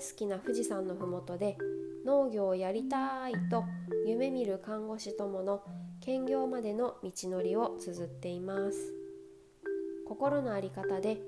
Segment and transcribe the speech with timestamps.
[0.00, 1.56] 好きな富士山の麓で
[2.04, 3.64] 農業をやりたいと
[4.06, 5.62] 夢見る看護師友の
[6.00, 8.94] 兼業までの道のりを綴っています。
[10.08, 11.20] 心の在り方で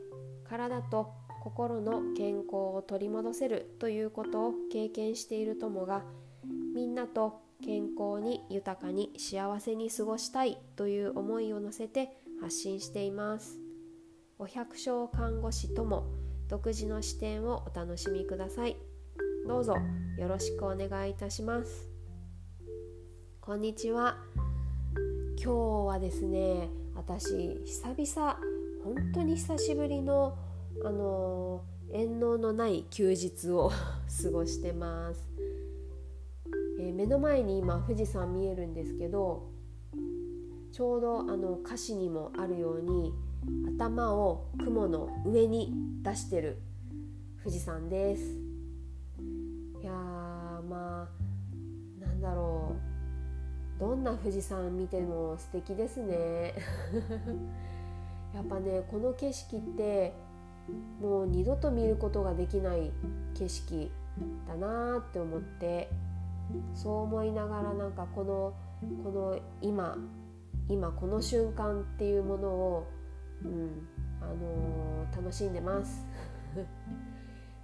[0.44, 1.12] 体と
[1.42, 6.02] 心の健康を取り戻せるということを経験している友が
[6.74, 13.58] みんなと健康に豊かに幸せに過ごしたいという思いを乗せて発信しています。
[14.38, 16.06] お百姓看護師とも
[16.52, 18.76] 独自の視点をお楽しみください。
[19.48, 19.74] どうぞ
[20.18, 21.88] よろしくお願いいたします。
[23.40, 24.18] こんにちは。
[25.42, 25.50] 今日
[25.86, 28.38] はですね私久々
[28.84, 30.36] 本当に久しぶりの
[30.84, 33.70] あの遠納のない休日を
[34.22, 35.26] 過ごしてます、
[36.78, 39.48] えー、目の前に今富士山見えるんですけど
[40.70, 43.14] ちょうどあの歌詞にもあるように
[43.66, 46.58] 頭を雲の上に出してる
[47.42, 48.22] 富士山です。
[49.82, 51.08] いやま
[52.00, 52.76] あなんだろ
[53.78, 53.80] う。
[53.80, 56.54] どんな富士山見ても素敵ですね。
[58.32, 60.14] やっぱねこの景色って
[61.00, 62.92] もう二度と見ることができない
[63.34, 63.90] 景色
[64.46, 65.90] だなって思って
[66.74, 68.54] そう思いながらなんかこの
[69.02, 69.96] この今
[70.68, 72.86] 今この瞬間っていうものを、
[73.44, 73.88] うん。
[74.20, 76.06] あのー、楽しんでます。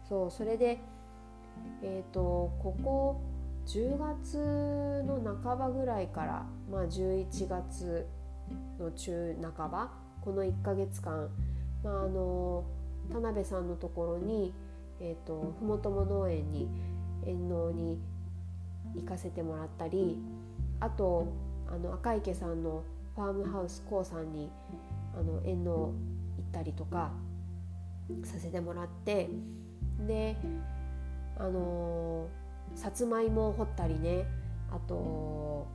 [0.09, 0.81] そうそれで
[1.83, 3.21] えっ、ー、とここ
[3.67, 8.07] 10月の半ばぐらいから、まあ、11月
[8.79, 11.29] の中半ばこの1ヶ月間、
[11.85, 12.65] まあ、あの
[13.11, 14.55] 田辺さんのところに、
[15.01, 16.69] えーと、ふもとも農園に
[17.27, 18.01] 遠農に
[18.95, 20.19] 行かせてもらったり
[20.81, 21.27] あと
[21.71, 22.83] あの赤池さんの
[23.15, 24.51] ファームハウス k さんに
[25.19, 25.93] あの遠農行
[26.41, 27.11] ったりとか
[28.25, 29.29] させてもらって
[30.07, 30.37] で
[31.39, 32.29] あの、
[32.75, 34.27] さつまいもを掘ったりね
[34.71, 35.67] あと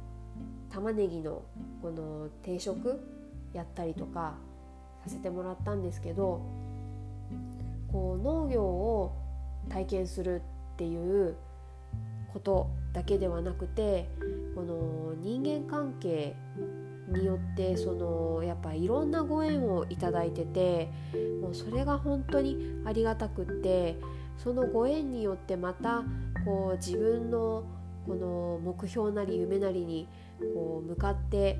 [0.70, 1.44] 玉ねぎの
[1.82, 3.00] この定食
[3.54, 4.36] やったりとか
[5.04, 6.42] させてもらったんですけど
[7.92, 9.16] こう農業を
[9.70, 10.42] 体験する
[10.74, 11.36] っていう
[12.32, 14.10] ことだけではなくて
[14.56, 16.36] この人間関係
[17.14, 20.92] によってそのやっぱいろんなご縁をいただいてて
[21.42, 23.98] もうそれが本当にありがたくって
[24.38, 26.04] そのご縁によってまた
[26.46, 27.64] こう自分の
[28.06, 30.10] この目標なり夢なりに
[30.54, 31.58] こう向かって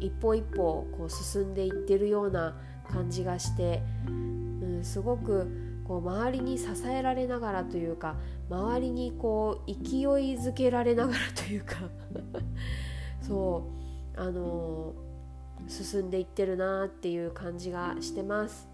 [0.00, 2.56] 一歩一歩こう進んでいってるような
[2.90, 8.16] 感じがして、うん、すごくこう周りに支えられながらというか
[8.50, 10.04] 周りにこう勢い
[10.36, 11.76] づけられながらというか。
[13.22, 13.87] そう。
[14.18, 18.68] あのー、進んでいってるなっていう感じがしてます。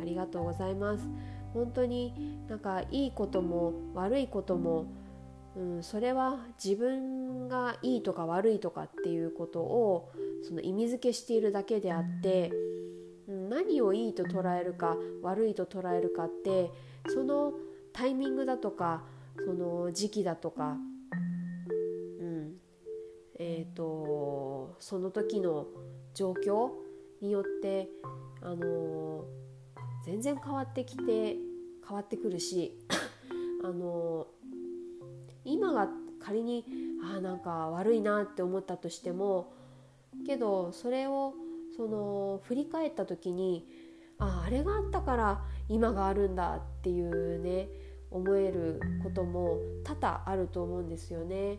[0.00, 1.06] ありがとうございます。
[1.52, 4.86] 本当になんかいいことも悪いことも、
[5.56, 10.10] うん、それは自分がいいとか悪いとかっていうことを
[10.42, 12.52] その意味付けしているだけであって
[13.28, 16.70] 何をいいと捉えるか悪いと捉えるかって
[17.08, 17.54] その
[17.92, 19.04] タイミングだとか
[19.44, 20.76] その時期だとか、
[22.20, 22.54] うん
[23.38, 23.82] えーと、
[24.78, 25.66] その時の
[26.14, 26.70] 状況
[27.20, 27.88] によって、
[28.42, 29.24] あの、
[30.04, 31.36] 全然変わってきて
[31.86, 32.78] 変わってくるし、
[33.64, 34.26] あの、
[35.44, 35.88] 今が
[36.20, 36.64] 仮に
[37.02, 39.52] あなんか悪いなって思ったとしても
[40.26, 41.34] けどそれを
[41.76, 43.68] その振り返った時に
[44.18, 47.68] ああれがあったから今があるんだっていうね
[48.10, 51.58] 思えることも多々あると思うんですよね。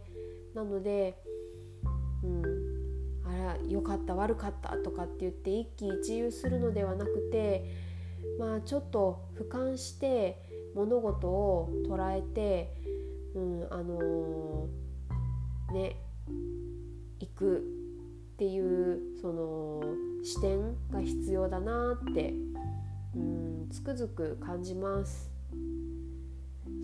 [0.54, 1.22] なので、
[3.68, 7.66] 良かった悪かったとかって言って一喜一憂するのではなくて
[8.40, 10.42] まあちょっと俯瞰して
[10.76, 12.74] 物事を捉えて、
[13.36, 15.96] うん、あのー、ね
[17.20, 19.82] 行くっていうその
[20.24, 22.34] 視点が必要だなって
[23.16, 25.32] うんつくづく感じます。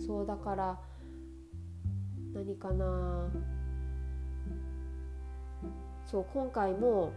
[0.06, 0.80] そうだから
[2.34, 3.30] 何かな
[6.12, 7.12] そう今回も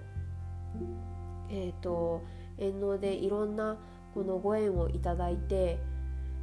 [1.49, 2.23] えっ、ー、と
[2.57, 3.77] 遠納でいろんな
[4.15, 5.77] このご縁をいただいて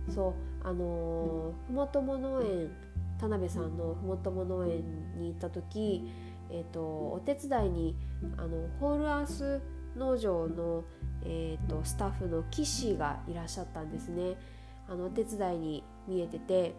[0.09, 2.71] そうあのふもとも農園
[3.19, 4.85] 田辺さんのふもとも農園
[5.19, 6.05] に行った時
[6.53, 7.97] えーと、お手伝いに
[8.37, 9.61] あのホールアース
[9.97, 10.85] 農場の、
[11.25, 14.37] えーと、スタッフの岸がいらっしゃったんですね。
[14.87, 16.75] あのお手伝いに見えてて。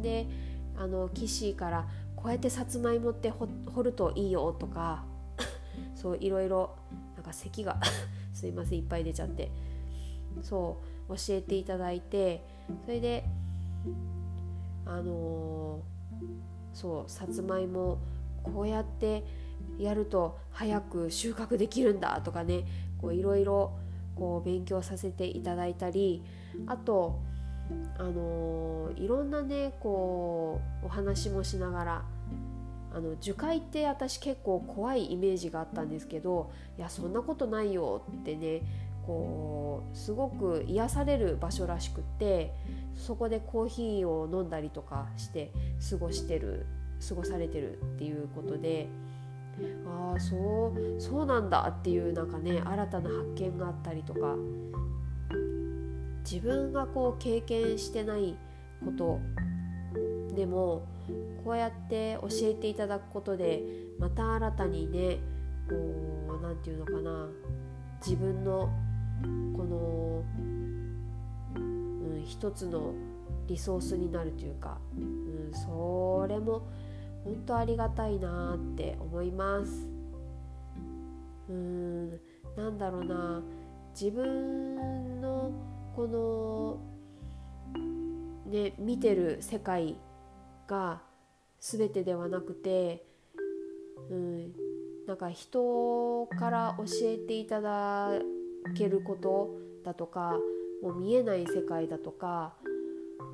[0.00, 0.28] で
[0.76, 1.88] あの岸から
[2.22, 5.04] こうやってさつまいもって掘るといいよとか
[5.94, 6.76] そういろいろ
[7.14, 7.80] なんか咳が
[8.32, 9.50] すいませんいっぱい出ちゃって。
[10.42, 10.78] そ
[11.08, 12.44] う教えていただいて
[12.84, 13.24] それで
[14.86, 17.98] あのー、そうさつまいも
[18.42, 19.24] こうやって
[19.78, 22.64] やると早く収穫できるんだとかね
[23.12, 23.72] いろいろ
[24.44, 26.22] 勉強させていただいたり
[26.66, 27.20] あと
[27.98, 32.02] あの、いろんなねこうお話もしながら
[32.92, 38.62] あの樹海って私結構怖いイメージがあったんですけどいやそんなことないよってね
[39.06, 42.52] こうすごく癒される場所らしくって
[42.94, 45.52] そこでコーヒーを飲んだりとかして
[45.88, 46.66] 過ごしてる
[47.08, 48.88] 過ごされてるっていうことで
[49.86, 54.36] ああそうそうなんだっていうなんかね新たな発見があったりとか
[56.30, 58.36] 自分がこう経験してない
[58.84, 59.18] こと
[60.36, 60.86] でも
[61.44, 63.64] こうやって教えていただくことで
[63.98, 65.18] また新たにね
[65.68, 65.74] こ
[66.38, 67.28] う何て言うのかな
[68.00, 68.70] 自分の
[69.56, 70.24] この、
[71.56, 72.94] うん、一つの
[73.48, 76.62] リソースになるというか、うん、それも
[77.24, 79.88] 本当ありがたいなって思います。
[81.48, 82.10] うん
[82.56, 83.42] なんだろうな
[83.92, 85.50] 自分の
[86.00, 86.80] この
[88.50, 89.98] ね見てる世界
[90.66, 91.02] が
[91.60, 93.04] 全てではなくて、
[94.08, 94.52] うん、
[95.06, 98.12] なんか人から教えていただ
[98.78, 99.50] けること
[99.84, 100.38] だとか
[100.82, 102.54] もう見えない世界だとか、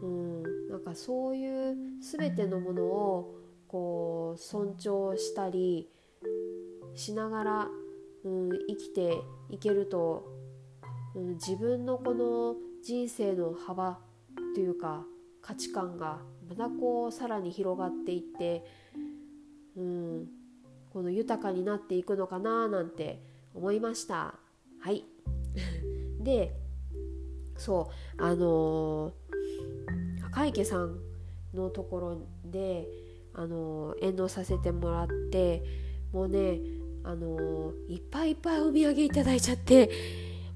[0.03, 5.89] うん、なんかそういう全てのものをこう尊重したり
[6.97, 7.69] しながら、
[8.25, 10.36] うん、生きていけると、
[11.21, 13.99] 自分のこの人生の幅
[14.55, 15.05] というか
[15.41, 16.19] 価値観が
[16.49, 18.65] またこうさらに広がっていって、
[19.77, 20.27] うん、
[20.93, 23.23] この豊かになっていくのかななんて
[23.55, 24.35] 思いました。
[24.81, 25.05] はい。
[26.21, 26.55] で
[27.57, 30.99] そうあのー、赤池さん
[31.55, 32.89] のところで
[33.33, 35.63] あのー、遠慮させてもらって
[36.13, 36.61] もうね
[37.05, 39.91] あのー、いっぱいいっぱいお土産いただいちゃって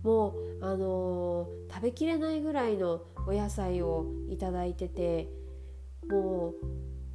[0.03, 5.29] もうあの食べきれないぐらいのお野菜をいただいてて
[6.09, 6.55] もう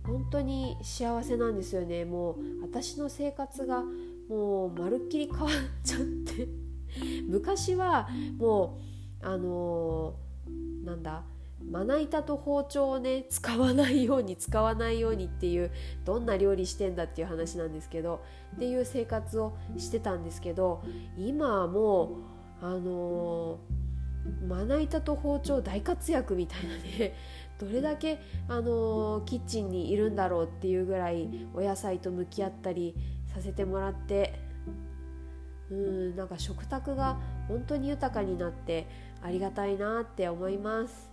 [0.05, 2.05] 本当に幸せなんですよね。
[2.05, 3.83] もう私の生活が
[4.29, 5.49] もうまるっきり変わっ
[5.83, 6.65] ちゃって。
[7.27, 8.79] 昔はも
[9.21, 11.23] うあのー、なんだ
[11.69, 15.71] まな板と包丁をね使わないように使わないようにっていう
[16.03, 18.21] どんな料理してんだっていう話なんですけど
[18.55, 20.83] っていう生活をしてたんですけど
[21.17, 23.75] 今はもうあのー
[24.47, 27.15] まな板と包丁大活躍みたいなね
[27.59, 28.19] どれだけ、
[28.49, 32.95] あのー、キッチンにいるんだろうっていうぐらいお野菜と向き合ったり
[33.33, 34.39] させてもらって
[35.69, 37.17] うんなんか食卓が
[37.47, 38.87] 本当に豊かになって
[39.21, 41.09] ありがたいなって思います。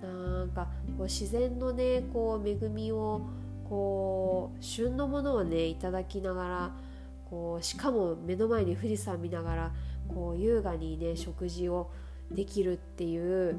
[0.00, 3.22] なんかこう自然のねこう恵みを
[3.68, 6.70] こう旬のものをねいただきながら
[7.28, 9.72] こうしかも目の前に富士山見ながら
[10.08, 11.90] こう優雅にね食事を
[12.30, 13.58] できるっていう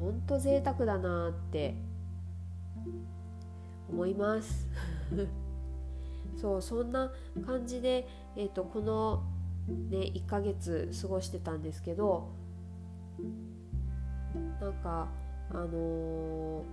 [0.00, 1.74] ほんと贅沢だなって
[3.90, 4.68] 思います。
[6.36, 7.10] そうそんな
[7.44, 9.22] 感じで、えーと、この、
[9.90, 12.30] ね、1ヶ月過ごしてたんですけど
[14.60, 15.08] なんか
[15.50, 16.64] あのー、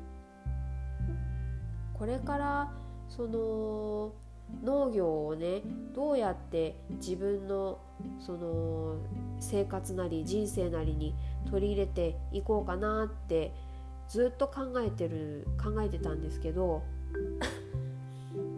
[1.94, 2.72] これから
[3.10, 4.14] その
[4.64, 5.62] 農業をね
[5.94, 7.80] どうやって自分の
[8.20, 8.98] その
[9.40, 11.14] 生活なり人生なりに
[11.50, 13.54] 取り入れていこうかなって
[14.08, 16.84] ずっと考えてる考えてたんですけど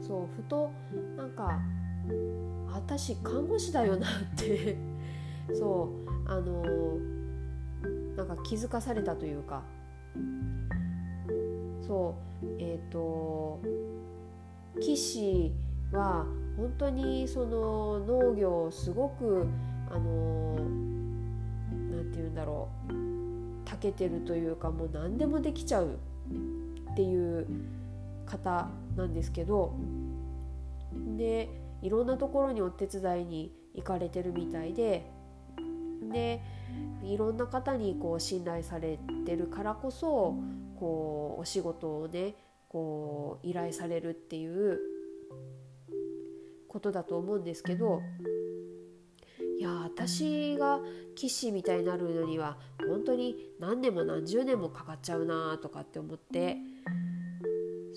[0.06, 0.72] そうふと
[1.18, 1.60] なんか
[2.72, 4.78] 私看護師だよなって
[5.54, 6.64] そうあの
[8.16, 9.64] なんか気づかされたというか
[11.86, 13.60] そうえっ、ー、と
[14.80, 15.52] 騎士
[15.92, 16.26] は
[16.58, 19.48] 本当にその農業をすごく
[19.90, 20.56] あの
[21.92, 22.94] 何て言うんだろう
[23.66, 25.98] 長けてるというかもう何でもできちゃう
[26.92, 27.48] っていう
[28.26, 29.74] 方なんですけど
[31.18, 31.50] で
[31.82, 35.10] いろんなところにお手伝いに行かれてるみたいで
[36.12, 36.42] で
[37.04, 40.36] いろんな方にこう信頼されてるからこそ
[40.80, 42.36] こうお仕事をね
[42.68, 44.80] こう依頼されるっていう
[46.70, 48.02] ことだと思うんですけど
[49.60, 50.80] いや私が
[51.18, 52.58] 棋士みたいになるのには
[52.88, 56.58] 本当に何年も何十年もかかっちゃうなとかって思って。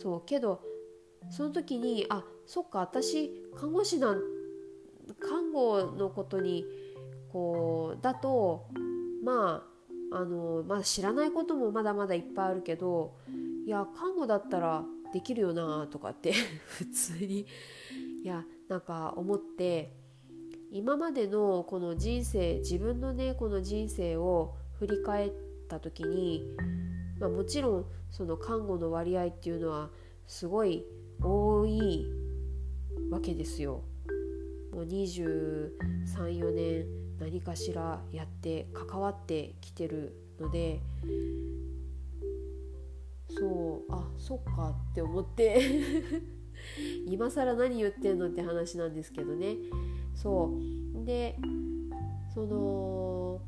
[0.02, 0.60] そうけど
[1.30, 4.20] その時にあそっか私看護師なん
[5.20, 6.64] 看護のことに
[7.32, 8.66] こうだと
[9.24, 9.64] ま
[10.10, 13.14] ああの、まあ、知らないこともまだまだいっぱいあるけど
[13.64, 16.32] いや看護だったらできるよなとかって
[16.66, 17.46] 普通に。
[18.24, 19.92] いやなんか思って
[20.70, 25.32] 今までのこの人生自分のねこの人生を振り返っ
[25.68, 26.42] た時に、
[27.20, 29.90] まあ、もちろんその看護の割合っていうのは
[30.26, 30.86] すごい
[31.20, 32.06] 多い
[33.10, 33.82] わけですよ。
[34.72, 36.86] もう234年
[37.20, 40.80] 何かしらやって関わってきてるので
[43.28, 45.60] そうあそっかって思って
[47.06, 49.56] 今更何言ってんのって話なんですけどね
[50.14, 50.50] そ
[50.94, 51.36] うで
[52.34, 53.40] その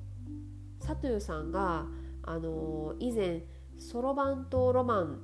[0.81, 1.87] 佐藤さんが
[2.23, 3.43] あの以前
[3.79, 5.19] そろばんとロマン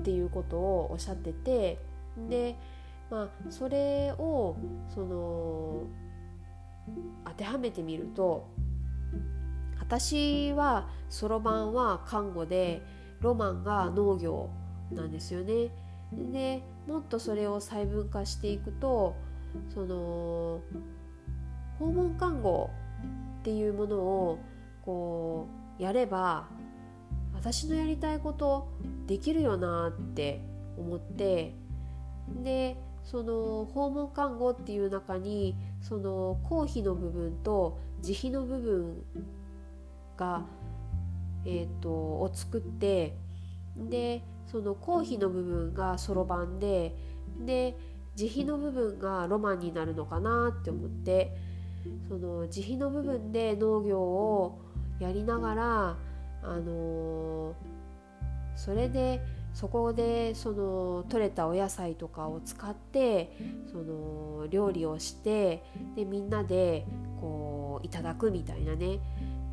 [0.00, 1.78] っていうことをおっしゃってて
[2.28, 2.56] で
[3.10, 4.56] まあそれを
[4.94, 5.82] その
[7.24, 8.48] 当てはめてみると
[9.80, 12.82] 私はそろばんは看護で
[13.20, 14.50] ロマンが農業
[14.92, 15.70] なんですよね。
[16.32, 19.14] でもっとそれを細分化していくと
[19.74, 20.62] その
[21.78, 22.70] 訪問看護
[23.40, 24.38] っていうものを
[24.82, 26.48] こうやれば
[27.34, 28.72] 私のやりたいこと
[29.06, 30.40] できるよなって
[30.78, 31.54] 思って
[32.42, 39.02] でその訪問看護っていう中にその公費の部分と自費の部分
[40.16, 40.46] が、
[41.44, 43.14] えーと、を作って
[43.76, 46.96] でその公費の部分がそろばんで
[47.44, 47.76] で
[48.18, 51.36] 自費の部分がロマンになるのかなって思って
[52.08, 54.60] その自費の部分で農業を
[54.98, 55.96] やりながら、
[56.42, 57.54] あのー、
[58.56, 59.22] それで
[59.54, 63.36] そこでその取れたお野菜とかを使って
[63.70, 65.62] その料理をして
[65.96, 66.86] でみんなで
[67.20, 68.98] こういただくみたいなね。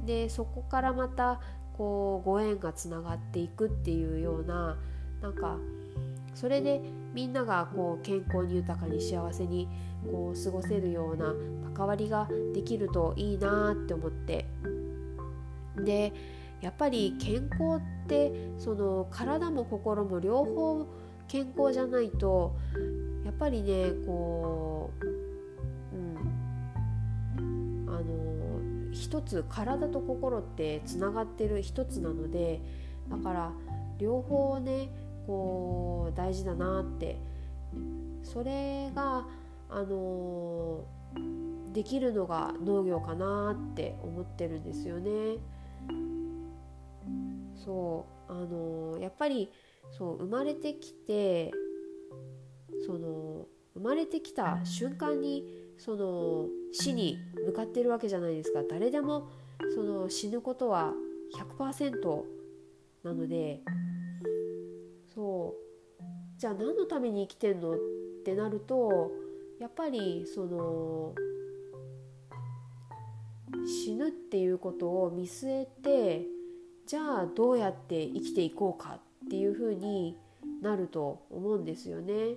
[0.05, 1.39] でそこからまた
[1.77, 4.77] こうご縁がつながっていくっていうような
[5.21, 5.57] なんか
[6.33, 6.81] それで
[7.13, 9.67] みんながこう健康に豊かに幸せに
[10.09, 11.33] こう過ごせるような
[11.73, 14.45] 関わりができるといいなって思って。
[15.77, 16.13] で
[16.61, 20.87] やっぱり健康ってその体も心も両方
[21.27, 22.55] 健康じゃないと
[23.25, 24.54] やっぱりねこう、
[28.95, 32.61] 一つ体と心ってつながってる一つなので
[33.09, 33.51] だから
[33.99, 34.89] 両方ね
[35.27, 37.17] こう大事だなって
[38.23, 39.27] それが
[39.69, 40.85] あの
[41.73, 45.37] できるのが農業かなって思ってるんですよね。
[47.63, 49.51] そうあのやっぱり
[49.91, 51.51] そう生まれてきて
[52.85, 58.63] その生まれてきた瞬間にその死に向かってるわけじゃないですか。
[58.69, 59.27] 誰でも
[59.73, 60.93] その死ぬことは
[61.59, 62.23] 100%
[63.03, 63.61] なので
[65.13, 65.61] そう。
[66.37, 67.73] じゃあ何のために生きてんの？
[67.73, 67.77] っ
[68.25, 69.11] てなると
[69.59, 71.13] やっぱりその
[73.65, 76.25] 死ぬっていうことを見据えて
[76.87, 80.17] じゃあどうやって生きていこうかっていうふうに
[80.61, 82.35] なると思うんですよね。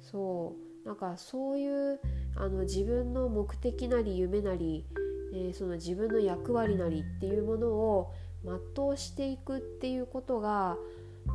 [0.00, 0.63] そう。
[0.84, 2.00] なんかそういう
[2.36, 4.84] あの自分の目的なり夢なり、
[5.32, 8.12] えー、その自分の役割なりっていうものを
[8.44, 10.76] 全うしていくっていうことが、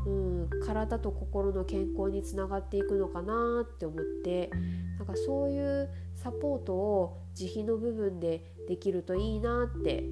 [0.05, 4.51] うん、体と心の健康につながっていくのかなって思って
[4.97, 10.03] なんかそういうサポートを自費の部分でできるといいなって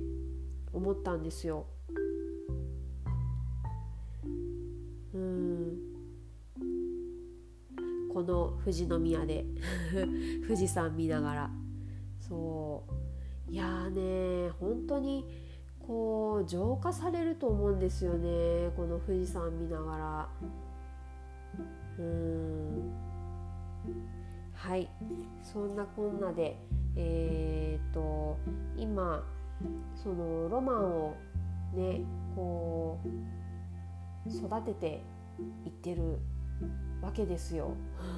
[0.73, 1.67] 思ったんですよ。
[8.67, 9.45] 富士宮で。
[10.45, 11.49] 富士山見ながら。
[12.19, 12.83] そ
[13.47, 13.51] う。
[13.51, 15.25] いやーね本当に
[15.79, 18.69] こう浄化されると思うんですよね。
[18.75, 20.29] この富士山見ながら。
[21.97, 22.91] うん。
[24.51, 24.89] はい。
[25.41, 26.59] そんなこんなで
[26.97, 28.37] えー、っと
[28.75, 29.23] 今
[29.95, 31.15] そのロマンを
[31.73, 32.01] ね
[32.35, 32.99] こ
[34.25, 35.01] う育てて
[35.65, 36.19] いってる
[37.01, 37.71] わけですよ。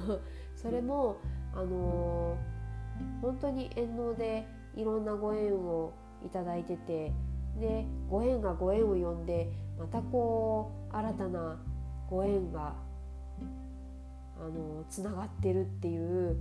[0.60, 1.16] それも
[1.54, 2.36] あの
[3.22, 7.12] 本当に縁能でいろんなご縁をいただいてて
[7.58, 11.58] でご縁がご縁を呼んでまたこう新たな
[12.10, 12.74] ご縁が
[14.38, 16.36] あのつながってるっていう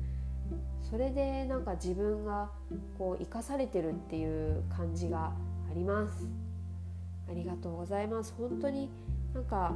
[0.82, 2.50] それでなんか自分が
[2.98, 6.28] こう生かされてるっていう感じがあります。
[7.30, 8.34] ありがとうございます。
[8.38, 8.90] 本当に
[9.34, 9.74] なんか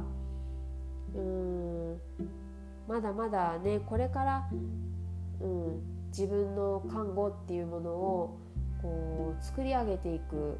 [1.14, 2.00] うーん
[2.88, 4.48] まだまだねこれから、
[5.40, 8.38] うん、自分の看護っていうものを
[8.82, 10.58] こう作り上げていく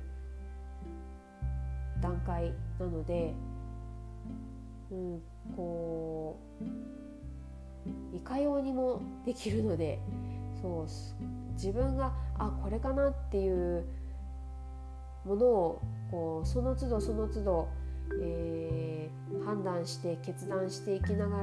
[2.01, 3.35] 段階なので、
[4.91, 5.23] うん、
[5.57, 6.39] こ
[8.13, 9.99] ういかようにもできるので
[10.61, 10.87] そう
[11.55, 13.85] 自分があこれかなっていう
[15.25, 17.69] ものをこうその都度その都度、
[18.23, 18.64] えー、
[19.45, 21.43] 判断して決断していきながら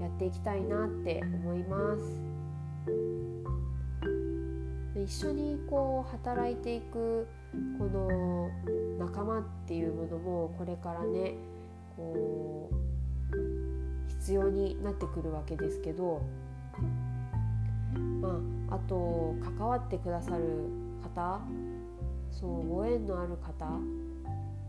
[0.00, 2.38] やっていきたいなって思います。
[4.96, 7.26] 一緒にこう働いていく
[7.78, 8.50] この
[8.98, 11.34] 仲間っていうものもこれからね
[11.96, 12.74] こう
[14.08, 16.22] 必要になってくるわけですけど
[18.20, 20.44] まああと関わってくださる
[21.02, 21.40] 方
[22.30, 23.66] そうご縁のある方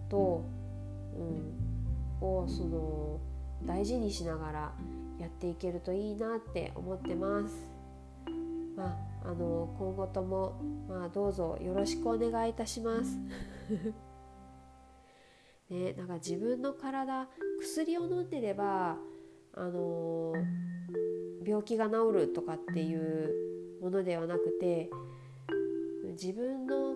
[0.10, 0.44] と、
[2.22, 3.20] をその
[3.64, 4.74] 大事にしながら
[5.20, 7.56] やっていけるといいなって思ってます。
[8.76, 13.18] まあ、あの今後とも、まあ、どうぞよろしくお願いいたします。
[15.70, 17.28] ね、なんか自分の体
[17.60, 18.98] 薬を飲んでれば、
[19.54, 20.34] あの
[21.46, 24.90] 病気が治るとかっていうものではなくて
[26.12, 26.96] 自分の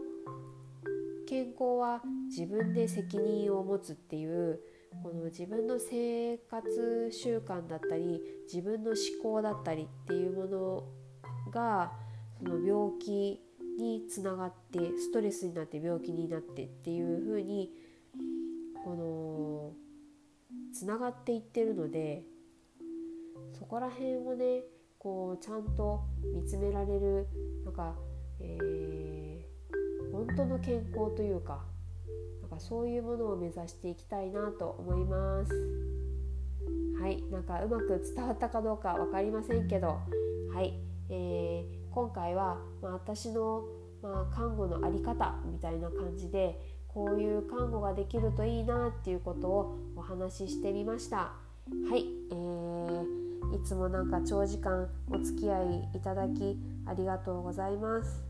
[1.27, 4.59] 健康は自分で責任を持つっていう
[5.01, 8.21] この自分の生活習慣だったり
[8.51, 10.83] 自分の思考だったりっていうもの
[11.51, 11.91] が
[12.37, 13.41] その病気
[13.79, 17.71] につながってストレスになって病気になってっていう風に
[18.83, 19.73] この
[20.73, 22.23] つながっていってるので
[23.57, 24.63] そこら辺をね
[24.99, 26.01] こうちゃんと
[26.33, 27.27] 見つめられる
[27.65, 27.95] なんか、
[28.39, 31.65] えー、本当の健康というか
[32.53, 35.93] かそういうものを目指していきたいなと思います。
[37.01, 39.99] はいなんかうまく伝わったかどうか分かりませんけど
[40.53, 40.73] はい、
[41.09, 43.65] えー、今回は、まあ、私の、
[44.01, 51.17] まあ、看護の在り方みたいな感じでこういう看護ができるといいなっていうことをお話ししてみました。
[51.17, 51.33] は
[51.97, 58.23] い、えー、いつもなんか長時間お付き合いいただきありがとうございます。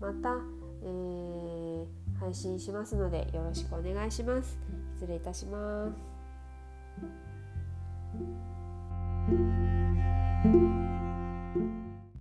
[0.00, 0.36] また、
[0.82, 1.55] えー、
[2.20, 4.58] 配信しますのでよろしくお願いします。
[4.94, 5.96] 失礼いたします。